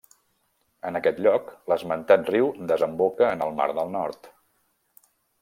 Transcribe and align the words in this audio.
En 0.89 0.95
aquest 0.99 1.19
lloc, 1.27 1.51
l'esmentat 1.73 2.31
riu 2.31 2.49
desemboca 2.73 3.29
en 3.35 3.45
el 3.49 3.55
mar 3.61 3.69
del 3.81 3.93
Nord. 3.99 4.33